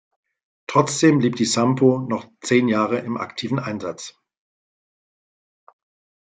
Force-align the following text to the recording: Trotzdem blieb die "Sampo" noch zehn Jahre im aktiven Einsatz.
Trotzdem 0.65 1.19
blieb 1.19 1.35
die 1.35 1.45
"Sampo" 1.45 1.99
noch 1.99 2.27
zehn 2.39 2.67
Jahre 2.67 2.97
im 3.01 3.17
aktiven 3.17 3.59
Einsatz. 3.59 4.15